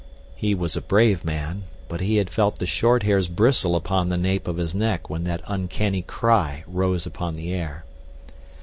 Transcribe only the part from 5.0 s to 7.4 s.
when that uncanny cry rose upon